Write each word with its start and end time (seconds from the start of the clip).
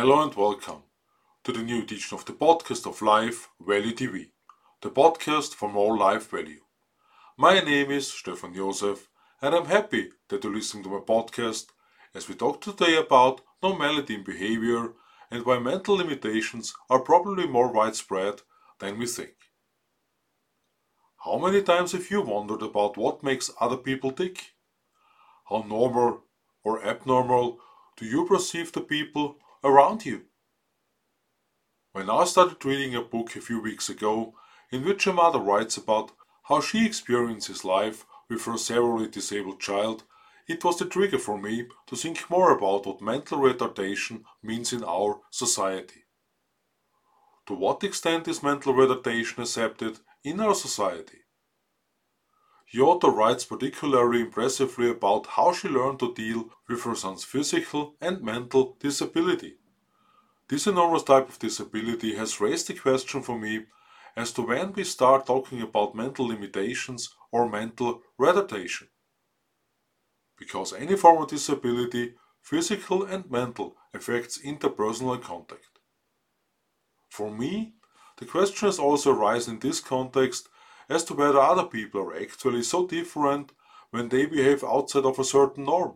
Hello 0.00 0.22
and 0.22 0.34
welcome 0.34 0.84
to 1.44 1.52
the 1.52 1.62
new 1.62 1.82
edition 1.82 2.16
of 2.16 2.24
the 2.24 2.32
podcast 2.32 2.86
of 2.86 3.02
Life 3.02 3.50
Value 3.60 3.92
TV, 3.92 4.30
the 4.80 4.88
podcast 4.88 5.52
for 5.52 5.70
more 5.70 5.94
life 5.94 6.30
value. 6.30 6.62
My 7.36 7.60
name 7.60 7.90
is 7.90 8.10
Stefan 8.10 8.54
Josef 8.54 9.10
and 9.42 9.54
I'm 9.54 9.66
happy 9.66 10.08
that 10.30 10.42
you're 10.42 10.54
listening 10.54 10.84
to 10.84 10.88
my 10.88 11.00
podcast 11.00 11.66
as 12.14 12.30
we 12.30 12.34
talk 12.34 12.62
today 12.62 12.96
about 12.96 13.42
normality 13.62 14.14
in 14.14 14.24
behavior 14.24 14.94
and 15.30 15.44
why 15.44 15.58
mental 15.58 15.96
limitations 15.96 16.72
are 16.88 17.00
probably 17.00 17.46
more 17.46 17.70
widespread 17.70 18.40
than 18.78 18.98
we 18.98 19.04
think. 19.04 19.34
How 21.26 21.36
many 21.36 21.60
times 21.60 21.92
have 21.92 22.10
you 22.10 22.22
wondered 22.22 22.62
about 22.62 22.96
what 22.96 23.22
makes 23.22 23.50
other 23.60 23.76
people 23.76 24.12
tick? 24.12 24.54
How 25.50 25.62
normal 25.68 26.22
or 26.64 26.82
abnormal 26.82 27.58
do 27.98 28.06
you 28.06 28.24
perceive 28.24 28.72
the 28.72 28.80
people 28.80 29.36
around 29.62 30.06
you? 30.06 30.22
When 31.92 32.08
I 32.08 32.24
started 32.24 32.64
reading 32.64 32.94
a 32.94 33.02
book 33.02 33.34
a 33.36 33.40
few 33.40 33.60
weeks 33.60 33.88
ago 33.88 34.34
in 34.70 34.84
which 34.84 35.06
a 35.06 35.12
mother 35.12 35.40
writes 35.40 35.76
about 35.76 36.12
how 36.44 36.60
she 36.60 36.86
experiences 36.86 37.64
life 37.64 38.06
with 38.28 38.44
her 38.44 38.56
severely 38.56 39.08
disabled 39.08 39.60
child, 39.60 40.04
it 40.48 40.64
was 40.64 40.78
the 40.78 40.84
trigger 40.84 41.18
for 41.18 41.38
me 41.38 41.66
to 41.86 41.96
think 41.96 42.30
more 42.30 42.56
about 42.56 42.86
what 42.86 43.00
mental 43.00 43.38
retardation 43.38 44.22
means 44.42 44.72
in 44.72 44.82
our 44.84 45.20
society. 45.30 46.04
To 47.46 47.54
what 47.54 47.84
extent 47.84 48.28
is 48.28 48.42
mental 48.42 48.72
retardation 48.74 49.38
accepted 49.38 49.98
in 50.24 50.40
our 50.40 50.54
society? 50.54 51.18
The 52.72 52.80
author 52.80 53.10
writes 53.10 53.44
particularly 53.44 54.20
impressively 54.20 54.90
about 54.90 55.26
how 55.26 55.52
she 55.52 55.68
learned 55.68 55.98
to 56.00 56.14
deal 56.14 56.50
with 56.68 56.84
her 56.84 56.94
son's 56.94 57.24
physical 57.24 57.96
and 58.00 58.22
mental 58.22 58.76
disability. 58.78 59.56
This 60.48 60.66
enormous 60.66 61.02
type 61.02 61.28
of 61.28 61.38
disability 61.38 62.14
has 62.14 62.40
raised 62.40 62.68
the 62.68 62.74
question 62.74 63.22
for 63.22 63.38
me 63.38 63.66
as 64.16 64.32
to 64.32 64.42
when 64.42 64.72
we 64.72 64.84
start 64.84 65.26
talking 65.26 65.62
about 65.62 65.94
mental 65.94 66.26
limitations 66.26 67.14
or 67.32 67.48
mental 67.48 68.02
retardation. 68.18 68.88
Because 70.38 70.72
any 70.72 70.96
form 70.96 71.22
of 71.22 71.28
disability, 71.28 72.14
physical 72.40 73.04
and 73.04 73.30
mental, 73.30 73.76
affects 73.92 74.38
interpersonal 74.38 75.20
contact. 75.20 75.78
For 77.08 77.30
me, 77.30 77.74
the 78.18 78.26
question 78.26 78.66
has 78.66 78.78
also 78.78 79.12
arisen 79.12 79.54
in 79.54 79.60
this 79.60 79.80
context 79.80 80.48
as 80.90 81.04
to 81.04 81.14
whether 81.14 81.38
other 81.38 81.64
people 81.64 82.00
are 82.00 82.16
actually 82.16 82.62
so 82.62 82.86
different 82.86 83.52
when 83.90 84.08
they 84.08 84.26
behave 84.26 84.64
outside 84.64 85.04
of 85.04 85.18
a 85.18 85.24
certain 85.24 85.64
norm, 85.64 85.94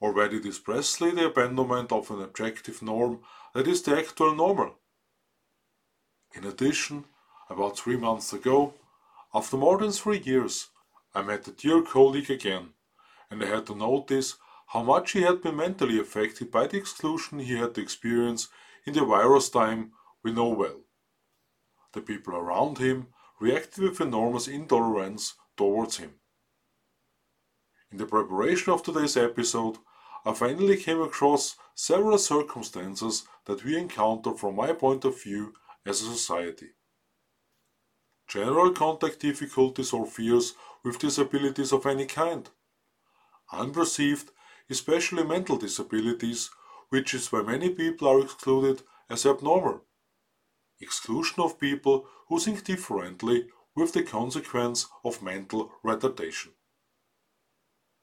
or 0.00 0.12
whether 0.12 0.36
it 0.36 0.46
is 0.46 0.58
precisely 0.60 1.10
the 1.10 1.26
abandonment 1.26 1.90
of 1.90 2.10
an 2.10 2.22
objective 2.22 2.80
norm 2.80 3.20
that 3.54 3.66
is 3.66 3.82
the 3.82 3.98
actual 3.98 4.34
normal. 4.34 4.78
In 6.34 6.44
addition, 6.44 7.04
about 7.50 7.76
three 7.76 7.96
months 7.96 8.32
ago, 8.32 8.74
after 9.34 9.56
more 9.56 9.78
than 9.78 9.90
three 9.90 10.20
years, 10.20 10.68
I 11.14 11.22
met 11.22 11.48
a 11.48 11.52
dear 11.52 11.82
colleague 11.82 12.30
again, 12.30 12.70
and 13.30 13.42
I 13.42 13.46
had 13.46 13.66
to 13.66 13.74
notice 13.74 14.36
how 14.68 14.82
much 14.82 15.12
he 15.12 15.22
had 15.22 15.42
been 15.42 15.56
mentally 15.56 15.98
affected 15.98 16.50
by 16.50 16.66
the 16.66 16.76
exclusion 16.76 17.40
he 17.40 17.56
had 17.56 17.74
to 17.74 17.80
experience 17.80 18.48
in 18.86 18.94
the 18.94 19.04
virus 19.04 19.48
time 19.48 19.92
we 20.22 20.32
know 20.32 20.48
well. 20.48 20.80
The 21.92 22.00
people 22.00 22.34
around 22.34 22.78
him 22.78 23.08
reacted 23.40 23.84
with 23.84 24.00
enormous 24.00 24.48
intolerance 24.48 25.34
towards 25.56 25.98
him. 25.98 26.14
In 27.90 27.98
the 27.98 28.06
preparation 28.06 28.72
of 28.72 28.82
today's 28.82 29.16
episode, 29.16 29.78
I 30.24 30.32
finally 30.32 30.76
came 30.76 31.00
across 31.00 31.56
several 31.74 32.18
circumstances 32.18 33.24
that 33.44 33.64
we 33.64 33.76
encounter 33.76 34.32
from 34.32 34.56
my 34.56 34.72
point 34.72 35.04
of 35.04 35.22
view 35.22 35.54
as 35.84 36.00
a 36.00 36.06
society. 36.06 36.70
General 38.26 38.72
contact 38.72 39.20
difficulties 39.20 39.92
or 39.92 40.06
fears 40.06 40.54
with 40.82 40.98
disabilities 40.98 41.72
of 41.72 41.86
any 41.86 42.06
kind. 42.06 42.48
Unperceived, 43.52 44.30
especially 44.70 45.24
mental 45.24 45.56
disabilities, 45.56 46.50
which 46.88 47.12
is 47.12 47.30
why 47.30 47.42
many 47.42 47.68
people 47.68 48.08
are 48.08 48.20
excluded 48.20 48.82
as 49.10 49.26
abnormal 49.26 49.82
exclusion 50.80 51.40
of 51.40 51.58
people 51.58 52.06
who 52.28 52.38
think 52.38 52.64
differently 52.64 53.48
with 53.74 53.92
the 53.92 54.02
consequence 54.02 54.86
of 55.04 55.22
mental 55.22 55.72
retardation. 55.84 56.50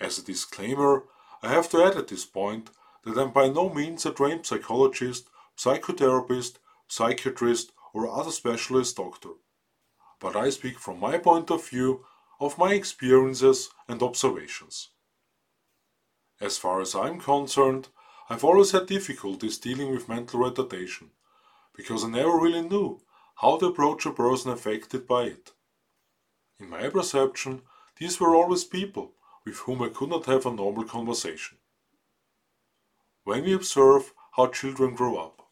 As 0.00 0.18
a 0.18 0.24
disclaimer, 0.24 1.04
I 1.42 1.48
have 1.48 1.68
to 1.70 1.82
add 1.82 1.96
at 1.96 2.08
this 2.08 2.24
point 2.24 2.70
that 3.04 3.18
I'm 3.18 3.30
by 3.30 3.48
no 3.48 3.68
means 3.68 4.06
a 4.06 4.12
trained 4.12 4.46
psychologist, 4.46 5.28
psychotherapist, 5.56 6.56
psychiatrist, 6.88 7.72
or 7.92 8.08
other 8.08 8.30
specialist 8.30 8.96
doctor, 8.96 9.30
but 10.20 10.36
I 10.36 10.50
speak 10.50 10.78
from 10.78 11.00
my 11.00 11.18
point 11.18 11.50
of 11.50 11.68
view 11.68 12.04
of 12.40 12.58
my 12.58 12.74
experiences 12.74 13.70
and 13.88 14.02
observations. 14.02 14.90
As 16.40 16.58
far 16.58 16.80
as 16.80 16.94
I'm 16.94 17.20
concerned, 17.20 17.88
I've 18.28 18.44
always 18.44 18.72
had 18.72 18.86
difficulties 18.86 19.58
dealing 19.58 19.92
with 19.92 20.08
mental 20.08 20.40
retardation 20.40 21.10
because 21.76 22.04
I 22.04 22.08
never 22.08 22.36
really 22.36 22.62
knew 22.62 23.00
how 23.36 23.58
to 23.58 23.66
approach 23.66 24.06
a 24.06 24.12
person 24.12 24.50
affected 24.50 25.06
by 25.06 25.24
it. 25.24 25.52
In 26.60 26.70
my 26.70 26.88
perception, 26.88 27.62
these 27.98 28.20
were 28.20 28.34
always 28.34 28.64
people 28.64 29.12
with 29.44 29.56
whom 29.58 29.82
I 29.82 29.88
could 29.88 30.08
not 30.08 30.26
have 30.26 30.46
a 30.46 30.52
normal 30.52 30.84
conversation. 30.84 31.58
When 33.24 33.44
we 33.44 33.52
observe 33.52 34.12
how 34.32 34.48
children 34.48 34.94
grow 34.94 35.16
up, 35.16 35.48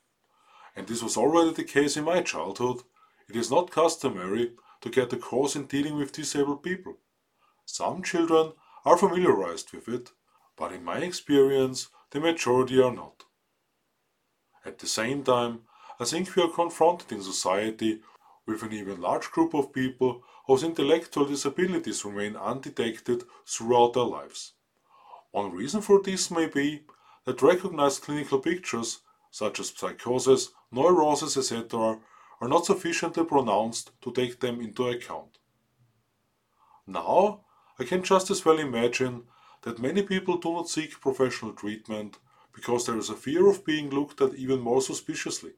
and 0.74 0.86
this 0.86 1.02
was 1.02 1.16
already 1.16 1.52
the 1.52 1.64
case 1.64 1.96
in 1.96 2.04
my 2.04 2.22
childhood, 2.22 2.82
it 3.28 3.36
is 3.36 3.50
not 3.50 3.70
customary 3.70 4.52
to 4.80 4.90
get 4.90 5.12
a 5.12 5.16
course 5.16 5.56
in 5.56 5.66
dealing 5.66 5.96
with 5.96 6.12
disabled 6.12 6.62
people. 6.62 6.98
Some 7.64 8.02
children 8.02 8.52
are 8.84 8.96
familiarized 8.96 9.72
with 9.72 9.88
it, 9.88 10.10
but 10.56 10.72
in 10.72 10.84
my 10.84 10.98
experience, 10.98 11.88
the 12.10 12.20
majority 12.20 12.80
are 12.80 12.92
not. 12.92 13.24
At 14.64 14.78
the 14.78 14.86
same 14.86 15.22
time, 15.22 15.62
I 16.02 16.04
think 16.04 16.34
we 16.34 16.42
are 16.42 16.48
confronted 16.48 17.12
in 17.12 17.22
society 17.22 18.00
with 18.44 18.64
an 18.64 18.72
even 18.72 19.00
large 19.00 19.30
group 19.30 19.54
of 19.54 19.72
people 19.72 20.24
whose 20.48 20.64
intellectual 20.64 21.26
disabilities 21.26 22.04
remain 22.04 22.34
undetected 22.34 23.22
throughout 23.46 23.92
their 23.92 24.02
lives. 24.02 24.54
One 25.30 25.52
reason 25.52 25.80
for 25.80 26.02
this 26.02 26.28
may 26.28 26.46
be 26.46 26.82
that 27.24 27.40
recognized 27.40 28.02
clinical 28.02 28.40
pictures, 28.40 29.02
such 29.30 29.60
as 29.60 29.72
psychosis, 29.76 30.48
neurosis, 30.72 31.36
etc., 31.36 32.00
are 32.40 32.48
not 32.48 32.66
sufficiently 32.66 33.24
pronounced 33.24 33.92
to 34.02 34.10
take 34.10 34.40
them 34.40 34.60
into 34.60 34.88
account. 34.88 35.38
Now, 36.84 37.44
I 37.78 37.84
can 37.84 38.02
just 38.02 38.28
as 38.28 38.44
well 38.44 38.58
imagine 38.58 39.22
that 39.62 39.78
many 39.78 40.02
people 40.02 40.36
do 40.38 40.52
not 40.52 40.68
seek 40.68 41.00
professional 41.00 41.52
treatment 41.52 42.18
because 42.52 42.86
there 42.86 42.98
is 42.98 43.08
a 43.08 43.14
fear 43.14 43.48
of 43.48 43.64
being 43.64 43.88
looked 43.90 44.20
at 44.20 44.34
even 44.34 44.58
more 44.58 44.82
suspiciously 44.82 45.52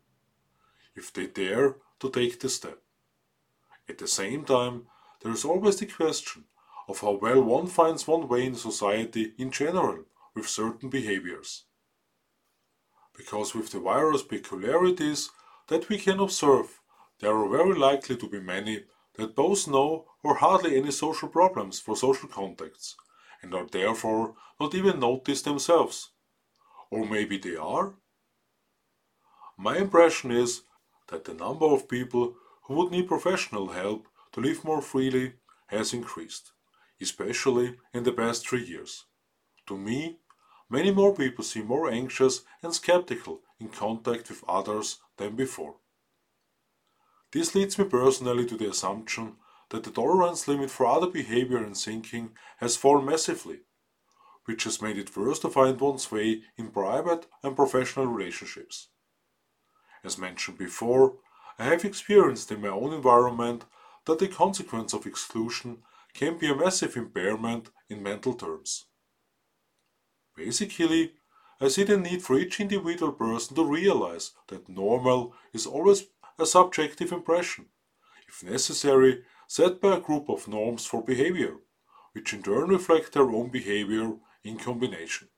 if 0.95 1.13
they 1.13 1.27
dare 1.27 1.77
to 2.01 2.11
take 2.11 2.41
the 2.41 2.49
step. 2.49 2.79
At 3.89 3.99
the 3.99 4.09
same 4.09 4.45
time, 4.45 4.87
there 5.23 5.33
is 5.33 5.45
always 5.45 5.77
the 5.77 5.87
question 5.87 6.45
of 6.89 7.01
how 7.01 7.13
well 7.13 7.43
one 7.43 7.67
finds 7.67 8.07
one 8.07 8.29
way 8.29 8.45
in 8.47 8.55
society 8.55 9.33
in 9.39 9.51
general 9.51 10.05
with 10.35 10.49
certain 10.49 10.91
behaviors. 10.91 11.65
Because 13.17 13.55
with 13.55 13.71
the 13.71 13.81
virus 13.81 14.23
peculiarities 14.23 15.31
that 15.69 15.89
we 15.89 15.99
can 15.99 16.21
observe, 16.21 16.81
there 17.21 17.37
are 17.37 17.49
very 17.49 17.75
likely 17.75 18.17
to 18.17 18.29
be 18.29 18.41
many 18.41 18.85
that 19.17 19.37
both 19.37 19.69
know 19.69 20.07
or 20.23 20.37
hardly 20.37 20.77
any 20.77 20.91
social 20.91 21.29
problems 21.29 21.79
for 21.79 21.97
social 21.97 22.29
contacts 22.29 22.97
and 23.41 23.55
are 23.55 23.67
therefore 23.71 24.35
not 24.59 24.75
even 24.75 24.99
noticed 24.99 25.45
themselves. 25.45 26.11
Or 26.91 27.07
maybe 27.07 27.39
they 27.39 27.57
are? 27.57 27.95
My 29.57 29.79
impression 29.79 30.31
is 30.31 30.63
that 31.09 31.25
the 31.25 31.35
number 31.35 31.67
of 31.67 31.89
people 31.89 32.35
who 32.65 32.75
would 32.75 32.91
need 32.91 33.09
professional 33.09 33.69
help 33.69 34.09
to 34.33 34.41
live 34.41 34.65
more 34.65 34.83
freely 34.83 35.35
has 35.67 35.93
increased, 35.93 36.53
especially 37.01 37.77
in 37.93 38.05
the 38.05 38.13
past 38.13 38.47
three 38.47 38.65
years. 38.65 39.05
To 39.67 39.77
me, 39.77 40.19
many 40.69 40.91
more 40.91 41.15
people 41.15 41.45
seem 41.45 41.67
more 41.67 41.91
anxious 41.91 42.43
and 42.63 42.75
skeptical 42.75 43.41
in 43.61 43.69
contact 43.69 44.29
with 44.29 44.45
others 44.49 44.99
than 45.17 45.37
before. 45.37 45.77
This 47.33 47.55
leads 47.55 47.79
me 47.79 47.85
personally 47.85 48.47
to 48.47 48.57
the 48.57 48.71
assumption 48.71 49.37
that 49.71 49.83
the 49.83 49.91
tolerance 49.91 50.47
limit 50.47 50.71
for 50.71 50.87
other 50.87 51.09
behavior 51.09 51.59
and 51.59 51.77
thinking 51.77 52.31
has 52.59 52.77
fallen 52.77 53.05
massively, 53.05 53.61
which 54.45 54.65
has 54.65 54.83
made 54.83 54.99
it 54.99 55.17
worse 55.17 55.39
to 55.41 55.49
find 55.49 55.81
one's 55.81 56.13
way 56.13 56.43
in 56.57 56.71
private 56.71 57.27
and 57.43 57.57
professional 57.57 58.07
relationships. 58.07 58.89
As 60.05 60.19
mentioned 60.19 60.59
before, 60.59 61.17
I 61.59 61.65
have 61.65 61.85
experienced 61.85 62.53
in 62.53 62.61
my 62.61 62.69
own 62.69 62.93
environment 62.93 63.65
that 64.05 64.19
the 64.19 64.29
consequence 64.29 64.93
of 64.93 65.07
exclusion 65.07 65.79
can 66.13 66.37
be 66.39 66.51
a 66.51 66.55
massive 66.55 66.97
impairment 66.97 67.71
in 67.89 68.03
mental 68.03 68.35
terms. 68.35 68.85
Basically, 70.37 71.15
I 71.61 71.69
see 71.69 71.85
the 71.85 71.97
need 71.97 72.23
for 72.23 72.37
each 72.37 72.61
individual 72.61 73.13
person 73.13 73.57
to 73.57 73.65
realize 73.65 74.33
that 74.49 74.69
normal 74.69 75.35
is 75.53 75.67
always 75.67 76.05
a 76.39 76.45
subjective 76.45 77.13
impression, 77.13 77.67
if 78.29 78.43
necessary, 78.43 79.23
set 79.47 79.81
by 79.81 79.97
a 79.97 80.01
group 80.01 80.29
of 80.29 80.49
norms 80.49 80.85
for 80.85 81.03
behavior, 81.03 81.57
which 82.13 82.35
in 82.35 82.43
turn 82.43 82.69
reflect 82.69 83.13
their 83.13 83.31
own 83.31 83.49
behavior 83.51 84.15
in 84.43 84.59
combination. 84.59 85.29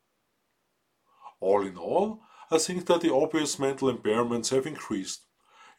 All 1.40 1.62
in 1.62 1.76
all, 1.76 2.22
I 2.48 2.58
think 2.58 2.86
that 2.86 3.00
the 3.00 3.12
obvious 3.12 3.58
mental 3.58 3.92
impairments 3.92 4.50
have 4.50 4.66
increased. 4.66 5.26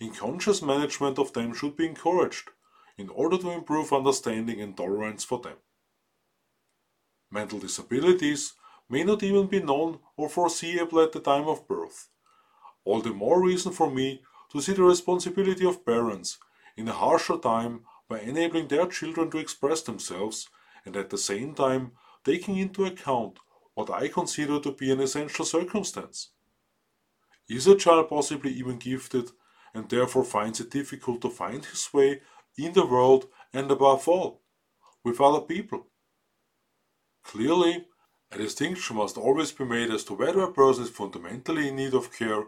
In 0.01 0.13
conscious 0.13 0.61
management 0.61 1.17
of 1.17 1.31
them 1.31 1.53
should 1.53 1.77
be 1.77 1.85
encouraged 1.85 2.49
in 2.97 3.09
order 3.09 3.37
to 3.37 3.51
improve 3.51 3.93
understanding 3.93 4.59
and 4.59 4.75
tolerance 4.75 5.23
for 5.23 5.39
them. 5.39 5.57
Mental 7.31 7.59
disabilities 7.59 8.53
may 8.89 9.03
not 9.03 9.23
even 9.23 9.47
be 9.47 9.61
known 9.61 9.99
or 10.17 10.27
foreseeable 10.27 10.99
at 10.99 11.13
the 11.13 11.19
time 11.21 11.47
of 11.47 11.67
birth. 11.67 12.09
All 12.83 13.01
the 13.01 13.13
more 13.13 13.41
reason 13.41 13.71
for 13.71 13.89
me 13.89 14.21
to 14.51 14.61
see 14.61 14.73
the 14.73 14.83
responsibility 14.83 15.65
of 15.65 15.85
parents 15.85 16.37
in 16.75 16.87
a 16.87 16.93
harsher 16.93 17.37
time 17.37 17.85
by 18.09 18.19
enabling 18.19 18.67
their 18.67 18.87
children 18.87 19.29
to 19.31 19.37
express 19.37 19.81
themselves 19.81 20.49
and 20.85 20.95
at 20.95 21.09
the 21.09 21.17
same 21.17 21.53
time 21.53 21.91
taking 22.23 22.57
into 22.57 22.85
account 22.85 23.39
what 23.73 23.89
I 23.89 24.07
consider 24.07 24.59
to 24.59 24.71
be 24.71 24.91
an 24.91 24.99
essential 24.99 25.45
circumstance. 25.45 26.31
Is 27.49 27.67
a 27.67 27.75
child 27.75 28.09
possibly 28.09 28.51
even 28.51 28.77
gifted 28.77 29.31
and 29.73 29.89
therefore 29.89 30.23
finds 30.23 30.59
it 30.59 30.69
difficult 30.69 31.21
to 31.21 31.29
find 31.29 31.63
his 31.65 31.89
way 31.93 32.21
in 32.57 32.73
the 32.73 32.85
world 32.85 33.27
and 33.53 33.71
above 33.71 34.07
all, 34.07 34.41
with 35.03 35.21
other 35.21 35.41
people? 35.41 35.87
Clearly, 37.23 37.85
a 38.31 38.37
distinction 38.37 38.97
must 38.97 39.17
always 39.17 39.51
be 39.51 39.63
made 39.63 39.91
as 39.91 40.03
to 40.05 40.13
whether 40.13 40.41
a 40.41 40.51
person 40.51 40.83
is 40.83 40.89
fundamentally 40.89 41.69
in 41.69 41.77
need 41.77 41.93
of 41.93 42.13
care 42.13 42.43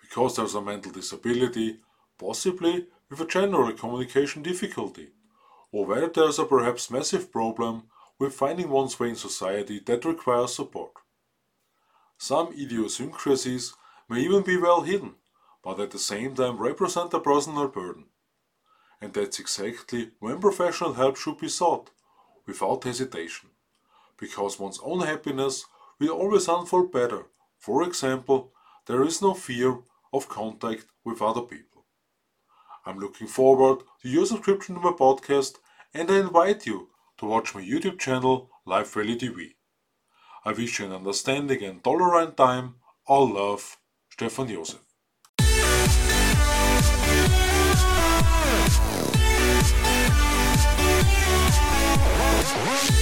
because 0.00 0.36
there's 0.36 0.54
a 0.54 0.60
mental 0.60 0.92
disability, 0.92 1.80
possibly 2.18 2.86
with 3.08 3.20
a 3.20 3.26
general 3.26 3.72
communication 3.72 4.42
difficulty, 4.42 5.08
or 5.70 5.86
whether 5.86 6.08
there's 6.08 6.38
a 6.38 6.44
perhaps 6.44 6.90
massive 6.90 7.32
problem 7.32 7.84
with 8.18 8.34
finding 8.34 8.68
one's 8.68 9.00
way 9.00 9.08
in 9.08 9.16
society 9.16 9.80
that 9.86 10.04
requires 10.04 10.54
support. 10.54 10.92
Some 12.18 12.52
idiosyncrasies 12.52 13.74
may 14.08 14.20
even 14.20 14.42
be 14.42 14.56
well 14.56 14.82
hidden, 14.82 15.14
but 15.62 15.80
at 15.80 15.90
the 15.90 15.98
same 15.98 16.34
time 16.34 16.58
represent 16.58 17.14
a 17.14 17.20
personal 17.20 17.68
burden. 17.68 18.06
And 19.00 19.12
that's 19.12 19.38
exactly 19.38 20.10
when 20.20 20.40
professional 20.40 20.94
help 20.94 21.16
should 21.16 21.38
be 21.38 21.48
sought, 21.48 21.90
without 22.46 22.84
hesitation 22.84 23.50
because 24.22 24.60
one's 24.60 24.78
own 24.84 25.00
happiness 25.00 25.64
will 25.98 26.10
always 26.10 26.46
unfold 26.46 26.92
better. 26.92 27.26
For 27.58 27.82
example, 27.82 28.52
there 28.86 29.02
is 29.02 29.20
no 29.20 29.34
fear 29.34 29.78
of 30.12 30.28
contact 30.28 30.86
with 31.04 31.20
other 31.20 31.42
people. 31.42 31.84
I'm 32.86 33.00
looking 33.00 33.26
forward 33.26 33.80
to 34.02 34.08
your 34.08 34.26
subscription 34.26 34.76
to 34.76 34.80
my 34.80 34.92
podcast 34.92 35.56
and 35.92 36.08
I 36.08 36.20
invite 36.20 36.66
you 36.66 36.90
to 37.18 37.26
watch 37.26 37.54
my 37.54 37.62
YouTube 37.62 37.98
channel 37.98 38.50
Life 38.64 38.94
Value 38.94 39.18
TV. 39.18 39.54
I 40.44 40.52
wish 40.52 40.78
you 40.78 40.86
an 40.86 40.92
understanding 40.92 41.62
and 41.64 41.82
tolerant 41.82 42.36
time. 42.36 42.76
All 43.06 43.28
love, 43.28 43.76
Stefan 44.22 44.46
Josef. 44.46 44.78
What? 52.54 53.01